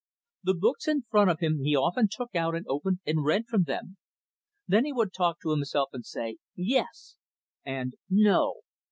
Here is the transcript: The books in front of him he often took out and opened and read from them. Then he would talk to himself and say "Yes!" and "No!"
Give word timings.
The 0.41 0.55
books 0.55 0.87
in 0.87 1.03
front 1.11 1.29
of 1.29 1.41
him 1.41 1.59
he 1.61 1.75
often 1.75 2.07
took 2.09 2.33
out 2.33 2.55
and 2.55 2.65
opened 2.67 3.01
and 3.05 3.23
read 3.23 3.45
from 3.45 3.65
them. 3.65 3.97
Then 4.67 4.83
he 4.83 4.91
would 4.93 5.13
talk 5.13 5.39
to 5.41 5.51
himself 5.51 5.89
and 5.93 6.03
say 6.03 6.37
"Yes!" 6.55 7.17
and 7.63 7.93
"No!" 8.09 8.61